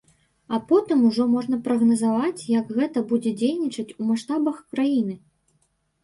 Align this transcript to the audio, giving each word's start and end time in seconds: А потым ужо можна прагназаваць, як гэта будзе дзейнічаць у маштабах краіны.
А 0.55 0.59
потым 0.69 1.01
ужо 1.09 1.25
можна 1.33 1.57
прагназаваць, 1.67 2.47
як 2.51 2.71
гэта 2.77 3.03
будзе 3.11 3.33
дзейнічаць 3.41 3.95
у 3.99 4.07
маштабах 4.13 4.57
краіны. 4.77 5.15